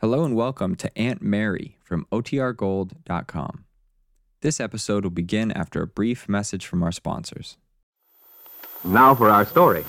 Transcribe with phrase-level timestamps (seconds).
[0.00, 3.64] Hello and welcome to Aunt Mary from OTRGold.com.
[4.40, 7.58] This episode will begin after a brief message from our sponsors.
[8.82, 9.84] Now for our story.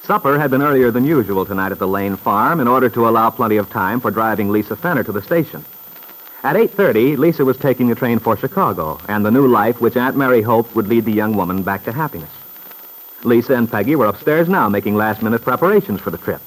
[0.00, 3.28] Supper had been earlier than usual tonight at the Lane farm in order to allow
[3.28, 5.62] plenty of time for driving Lisa Fenner to the station.
[6.42, 10.16] At 8.30, Lisa was taking the train for Chicago and the new life which Aunt
[10.16, 12.30] Mary hoped would lead the young woman back to happiness.
[13.22, 16.40] Lisa and Peggy were upstairs now making last-minute preparations for the trip.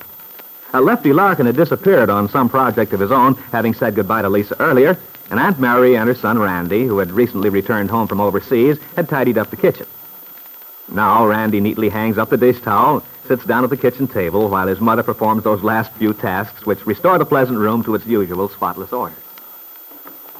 [0.75, 4.27] Uh, Lefty Larkin had disappeared on some project of his own, having said goodbye to
[4.27, 4.97] Lisa earlier,
[5.31, 9.07] and Aunt Mary and her son Randy, who had recently returned home from overseas, had
[9.07, 9.87] tidied up the kitchen.
[10.91, 14.67] Now Randy neatly hangs up the dish towel, sits down at the kitchen table while
[14.67, 18.49] his mother performs those last few tasks which restore the pleasant room to its usual
[18.49, 19.15] spotless order.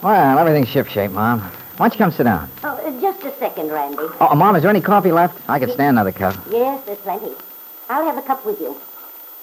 [0.03, 1.39] Well, everything's shipshape, Mom.
[1.39, 2.51] Why don't you come sit down?
[2.61, 4.03] Oh, uh, just a second, Randy.
[4.19, 5.49] Oh, Mom, is there any coffee left?
[5.49, 6.35] I could stand another cup.
[6.51, 7.31] Yes, there's plenty.
[7.89, 8.75] I'll have a cup with you.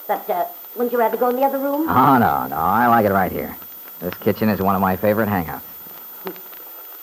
[0.07, 1.89] But, uh, wouldn't you rather go in the other room?
[1.89, 2.57] Oh, no, no.
[2.57, 3.57] I like it right here.
[4.01, 5.63] This kitchen is one of my favorite hangouts.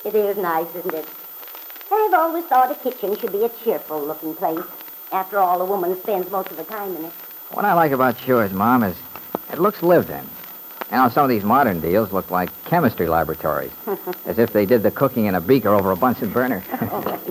[0.05, 1.05] It is nice, isn't it?
[1.91, 4.63] I've always thought a kitchen should be a cheerful-looking place.
[5.11, 7.11] After all, a woman spends most of the time in it.
[7.51, 8.95] What I like about yours, Mom, is
[9.51, 10.23] it looks lived in.
[10.91, 13.71] You know, some of these modern deals look like chemistry laboratories,
[14.25, 16.63] as if they did the cooking in a beaker over a Bunsen burner.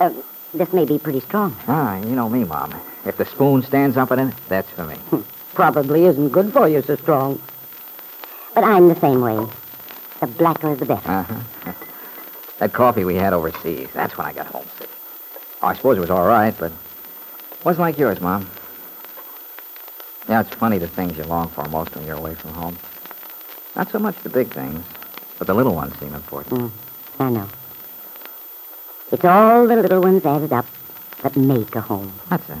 [0.00, 0.10] Uh,
[0.54, 1.54] this may be pretty strong.
[1.68, 2.72] ah, you know me, Mom.
[3.06, 4.96] If the spoon stands up in it, that's for me.
[5.54, 7.40] Probably isn't good for you so strong.
[8.54, 9.46] But I'm the same way.
[10.20, 11.10] The blacker the better.
[11.10, 11.72] Uh-huh.
[12.58, 14.90] That coffee we had overseas, that's when I got homesick.
[15.62, 18.46] Oh, I suppose it was all right, but it wasn't like yours, Mom.
[20.28, 22.76] Yeah, it's funny the things you long for most when you're away from home.
[23.74, 24.84] Not so much the big things,
[25.38, 26.54] but the little ones seem important.
[26.54, 26.70] Mm,
[27.18, 27.48] I know.
[29.10, 30.66] It's all the little ones added up
[31.22, 32.12] that make a home.
[32.28, 32.58] That's it.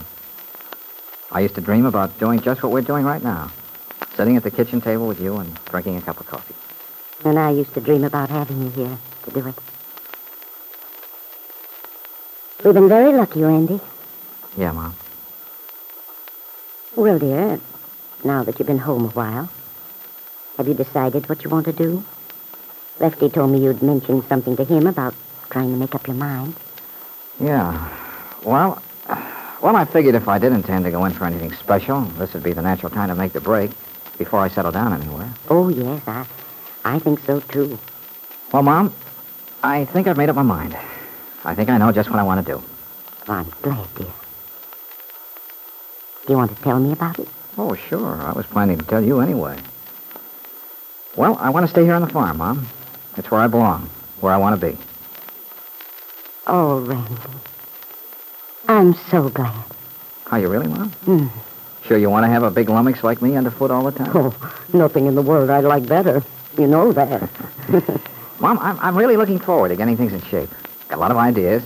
[1.32, 3.52] I used to dream about doing just what we're doing right now.
[4.16, 6.54] Sitting at the kitchen table with you and drinking a cup of coffee.
[7.24, 9.54] And I used to dream about having you here to do it.
[12.64, 13.80] We've been very lucky, Randy.
[14.56, 14.94] Yeah, Mom.
[16.96, 17.60] Well, dear,
[18.24, 19.48] now that you've been home a while,
[20.56, 22.04] have you decided what you want to do?
[22.98, 25.14] Lefty told me you'd mentioned something to him about
[25.48, 26.54] trying to make up your mind.
[27.38, 27.88] Yeah.
[28.44, 28.82] Well,
[29.62, 32.42] well, I figured if I did intend to go in for anything special, this would
[32.42, 33.70] be the natural time to make the break
[34.18, 35.32] before I settle down anywhere.
[35.48, 36.26] Oh, yes, I,
[36.84, 37.78] I think so, too.
[38.52, 38.94] Well, Mom,
[39.62, 40.76] I think I've made up my mind.
[41.44, 42.62] I think I know just what I want to do.
[43.28, 44.06] I'm glad, dear.
[46.26, 47.28] Do you want to tell me about it?
[47.58, 48.20] Oh, sure.
[48.22, 49.58] I was planning to tell you anyway.
[51.16, 52.66] Well, I want to stay here on the farm, Mom.
[53.16, 53.90] It's where I belong,
[54.20, 54.78] where I want to be.
[56.46, 57.14] Oh, Randy.
[58.70, 59.64] I'm so glad.
[60.30, 60.90] Are you really, Mom?
[60.90, 61.26] Hmm.
[61.84, 64.12] Sure you want to have a big lummox like me underfoot all the time?
[64.14, 64.32] Oh,
[64.72, 66.22] nothing in the world I'd like better.
[66.56, 67.28] You know that.
[68.38, 70.50] Mom, I'm, I'm really looking forward to getting things in shape.
[70.88, 71.64] Got a lot of ideas.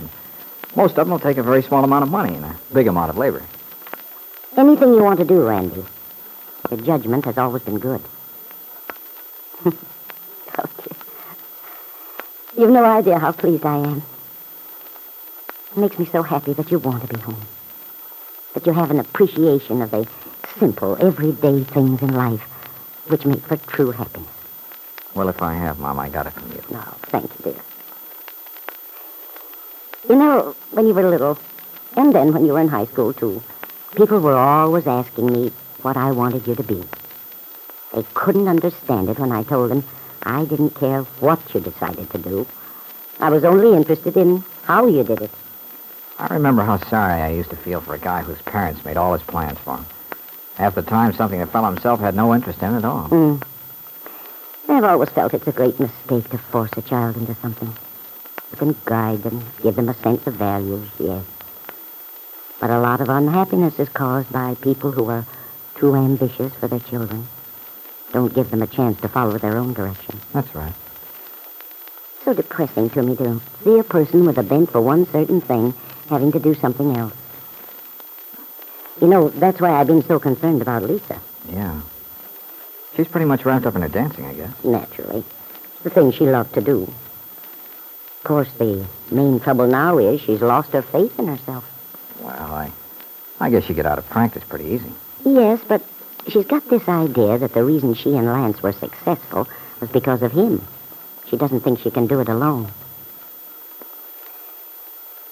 [0.76, 3.10] Most of them will take a very small amount of money and a big amount
[3.10, 3.42] of labor.
[4.56, 5.84] Anything you want to do, Randy.
[6.70, 8.00] Your judgment has always been good.
[9.66, 9.72] oh,
[10.56, 10.96] dear.
[12.56, 14.02] You've no idea how pleased I am.
[15.74, 17.42] It makes me so happy that you want to be home.
[18.52, 20.06] That you have an appreciation of the
[20.56, 22.42] simple, everyday things in life
[23.08, 24.30] which make for true happiness.
[25.14, 26.62] Well, if I have, Mom, I got it from you.
[26.70, 26.80] No,
[27.10, 27.60] thank you, dear.
[30.08, 31.38] You know, when you were little,
[31.96, 33.42] and then when you were in high school, too,
[33.96, 35.50] people were always asking me
[35.82, 36.84] what I wanted you to be.
[37.92, 39.82] They couldn't understand it when I told them
[40.22, 42.46] I didn't care what you decided to do.
[43.18, 45.30] I was only interested in how you did it.
[46.18, 49.12] I remember how sorry I used to feel for a guy whose parents made all
[49.12, 49.86] his plans for him.
[50.54, 53.08] Half the time, something the fellow himself had no interest in at all.
[53.08, 53.42] Mm.
[54.68, 57.74] I've always felt it's a great mistake to force a child into something.
[58.52, 61.24] You can guide them, give them a sense of values, yes.
[62.60, 65.26] But a lot of unhappiness is caused by people who are
[65.76, 67.26] too ambitious for their children.
[68.12, 70.20] Don't give them a chance to follow their own direction.
[70.32, 70.72] That's right.
[72.24, 75.74] So depressing to me to see a person with a bent for one certain thing
[76.08, 77.14] having to do something else.
[79.00, 81.20] You know, that's why I've been so concerned about Lisa.
[81.48, 81.80] Yeah.
[82.96, 84.64] She's pretty much wrapped up in her dancing, I guess.
[84.64, 85.24] Naturally.
[85.82, 86.82] The thing she loved to do.
[86.82, 91.68] Of course, the main trouble now is she's lost her faith in herself.
[92.22, 92.70] Well, I,
[93.40, 94.92] I guess you get out of practice pretty easy.
[95.24, 95.82] Yes, but
[96.28, 99.48] she's got this idea that the reason she and Lance were successful
[99.80, 100.64] was because of him.
[101.28, 102.70] She doesn't think she can do it alone.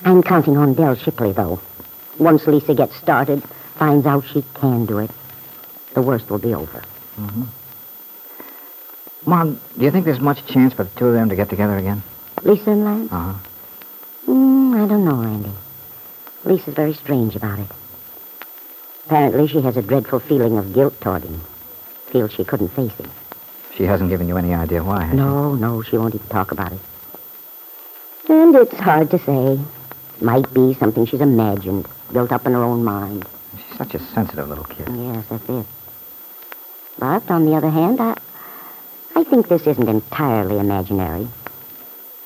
[0.05, 1.61] I'm counting on Del Shipley, though.
[2.19, 3.43] Once Lisa gets started,
[3.77, 5.11] finds out she can do it.
[5.95, 6.83] the worst will be over.
[9.27, 11.77] Mom, do you think there's much chance for the two of them to get together
[11.77, 12.03] again?
[12.43, 13.13] Lisa and Lance?
[13.13, 13.39] Uh-huh.
[14.27, 15.53] Mm, I don't know, Randy.
[16.45, 17.69] Lisa's very strange about it.
[19.07, 21.41] Apparently, she has a dreadful feeling of guilt toward him.
[22.07, 23.11] Feels she couldn't face him.
[23.77, 26.73] She hasn't given you any idea why, has No, no, she won't even talk about
[26.73, 26.81] it.
[28.29, 29.59] And it's hard to say.
[30.23, 33.27] Might be something she's imagined, built up in her own mind.
[33.57, 34.89] She's such a sensitive little kid.
[34.89, 35.67] Yes, that's it.
[36.97, 38.17] But on the other hand, I,
[39.17, 41.27] I think this isn't entirely imaginary.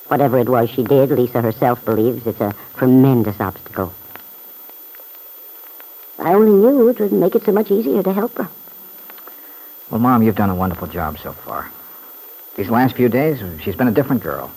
[0.09, 3.91] Whatever it was she did, Lisa herself believes it's a tremendous obstacle.
[6.19, 8.47] I only knew it would make it so much easier to help her.
[9.89, 11.71] Well, Mom, you've done a wonderful job so far.
[12.55, 14.51] These last few days, she's been a different girl.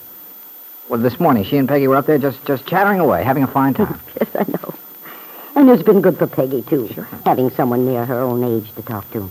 [0.90, 3.46] Well, this morning, she and Peggy were up there just, just chattering away, having a
[3.46, 4.00] fine time.
[4.20, 4.75] Yes, I know.
[5.54, 7.06] And it's been good for Peggy, too, Sure.
[7.25, 9.31] having someone near her own age to talk to.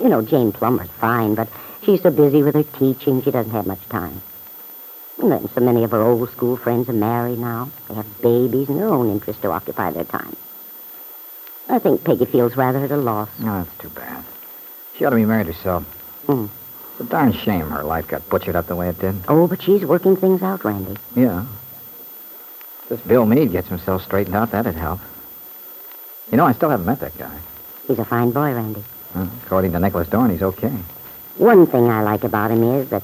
[0.00, 1.46] You know, Jane Plummer's fine, but
[1.84, 4.20] she's so busy with her teaching, she doesn't have much time.
[5.22, 7.70] And then so many of her old school friends are married now.
[7.88, 10.34] They have babies and their own interests to occupy their time.
[11.68, 13.28] I think Peggy feels rather at a loss.
[13.38, 14.24] No, that's too bad.
[14.98, 15.84] She ought to be married herself.
[16.26, 16.46] Hmm.
[16.98, 19.16] It's a darn shame her life got butchered up the way it did.
[19.28, 20.96] Oh, but she's working things out, Randy.
[21.14, 21.44] Yeah.
[22.88, 25.00] This Bill Meade gets himself straightened out, that'd help.
[26.30, 27.38] You know, I still haven't met that guy.
[27.86, 28.82] He's a fine boy, Randy.
[29.12, 29.26] Huh?
[29.44, 30.72] According to Nicholas Dorn, he's okay.
[31.36, 33.02] One thing I like about him is that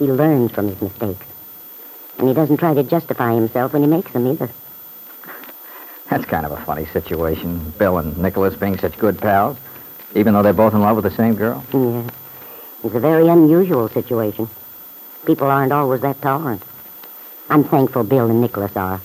[0.00, 1.24] he learns from his mistakes.
[2.18, 4.50] And he doesn't try to justify himself when he makes them either.
[6.10, 7.72] That's kind of a funny situation.
[7.78, 9.56] Bill and Nicholas being such good pals,
[10.16, 11.64] even though they're both in love with the same girl.
[11.72, 12.10] Yes.
[12.82, 14.48] It's a very unusual situation.
[15.26, 16.62] People aren't always that tolerant.
[17.48, 19.00] I'm thankful Bill and Nicholas are.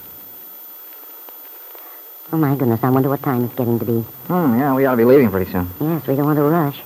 [2.32, 4.00] Oh, my goodness, I wonder what time it's getting to be.
[4.28, 5.70] Hmm, yeah, we ought to be leaving pretty soon.
[5.80, 6.78] Yes, we don't want to rush.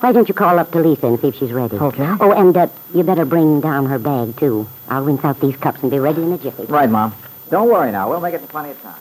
[0.00, 1.76] Why don't you call up to Lisa and see if she's ready?
[1.76, 2.16] Okay.
[2.20, 4.68] Oh, and uh, you better bring down her bag, too.
[4.88, 6.64] I'll rinse out these cups and be ready in a jiffy.
[6.64, 7.14] Right, Mom.
[7.50, 8.08] Don't worry now.
[8.08, 9.00] We'll make it in plenty of time.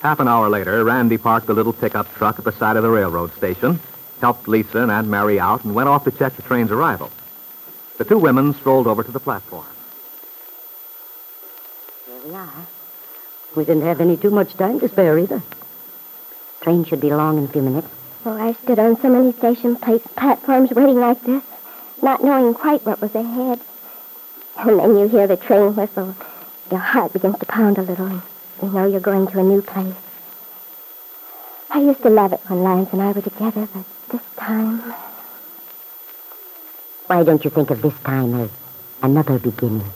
[0.00, 2.88] Half an hour later, Randy parked the little pickup truck at the side of the
[2.88, 3.78] railroad station,
[4.20, 7.10] helped Lisa and Aunt Mary out, and went off to check the train's arrival.
[7.98, 9.66] The two women strolled over to the platform.
[12.06, 12.66] Here we are.
[13.56, 15.42] We didn't have any too much time to spare either.
[16.60, 17.88] Train should be along in a few minutes.
[18.24, 21.42] Oh, I stood on so many station pla- platforms waiting like this,
[22.02, 23.60] not knowing quite what was ahead.
[24.58, 26.14] And then you hear the train whistle.
[26.70, 28.22] Your heart begins to pound a little, and
[28.62, 29.94] you know you're going to a new place.
[31.70, 34.94] I used to love it when Lance and I were together, but this time...
[37.06, 38.50] Why don't you think of this time as
[39.02, 39.90] another beginning?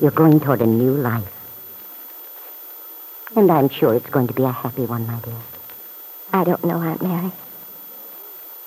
[0.00, 1.32] You're going toward a new life.
[3.36, 5.34] And I'm sure it's going to be a happy one, my dear.
[6.32, 7.32] I don't know, Aunt Mary.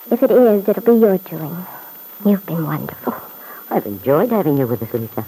[0.09, 1.65] If it is, it'll be your doing.
[2.25, 3.13] You've been wonderful.
[3.15, 3.31] Oh,
[3.69, 5.25] I've enjoyed having you with us, Lisa.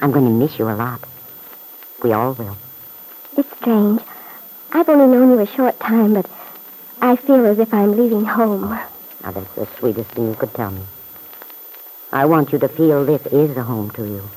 [0.00, 1.00] I'm going to miss you a lot.
[2.02, 2.56] We all will.
[3.36, 4.00] It's strange.
[4.72, 6.26] I've only known you a short time, but
[7.02, 8.70] I feel as if I'm leaving home.
[9.22, 10.82] Now, that's the sweetest thing you could tell me.
[12.12, 14.28] I want you to feel this is a home to you,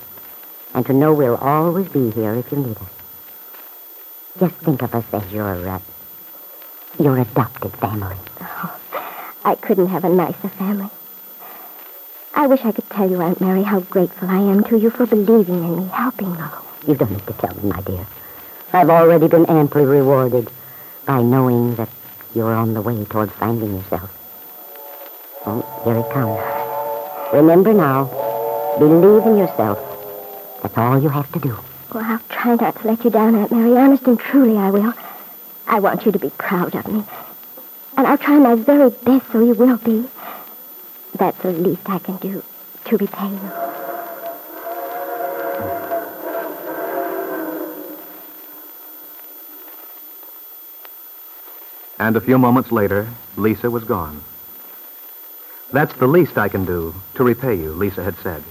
[0.74, 2.90] and to know we'll always be here if you need us.
[4.40, 5.80] Just think of us as your, uh,
[7.00, 8.16] your adopted family.
[8.42, 8.80] Oh,
[9.44, 10.90] I couldn't have a nicer family.
[12.36, 15.06] I wish I could tell you, Aunt Mary, how grateful I am to you for
[15.06, 16.40] believing in me, helping me.
[16.88, 18.06] You don't need to tell me, my dear.
[18.72, 20.50] I've already been amply rewarded
[21.06, 21.90] by knowing that
[22.36, 24.10] you're on the way toward finding yourself.
[25.46, 26.40] Oh, here it comes.
[27.34, 28.06] Remember now,
[28.80, 29.80] believe in yourself.
[30.62, 31.58] That's all you have to do.
[31.94, 33.78] Well, I'll try not to let you down, Aunt Mary.
[33.78, 34.94] Honest and truly, I will.
[35.68, 37.04] I want you to be proud of me.
[37.98, 40.06] And I'll try my very best so you will be.
[41.16, 42.44] That's the least I can do
[42.86, 43.83] to repay you.
[52.04, 53.08] And a few moments later,
[53.38, 54.22] Lisa was gone.
[55.72, 58.44] That's the least I can do to repay you, Lisa had said.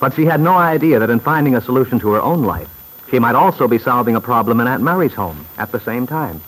[0.00, 2.70] But she had no idea that in finding a solution to her own life,
[3.10, 6.40] she might also be solving a problem in Aunt Mary's home at the same time.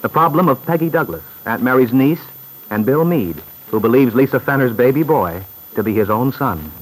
[0.00, 2.24] The problem of Peggy Douglas, Aunt Mary's niece,
[2.70, 6.72] and Bill Meade, who believes Lisa Fenner's baby boy to be his own son.